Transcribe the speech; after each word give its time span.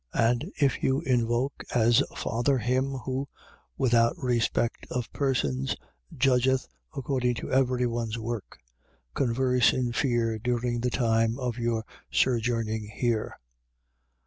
1:17. 0.15 0.31
And 0.31 0.51
if 0.59 0.81
you 0.81 1.01
invoke 1.01 1.63
as 1.75 2.01
Father 2.15 2.57
him 2.57 2.93
who, 3.05 3.27
without 3.77 4.17
respect 4.17 4.87
of 4.89 5.13
persons, 5.13 5.75
judgeth 6.11 6.67
according 6.97 7.35
to 7.35 7.51
every 7.51 7.85
one's 7.85 8.17
work: 8.17 8.57
converse 9.13 9.73
in 9.73 9.91
fear 9.91 10.39
during 10.39 10.79
the 10.79 10.89
time 10.89 11.37
of 11.37 11.59
your 11.59 11.83
sojourning 12.09 12.87
here. 12.95 13.35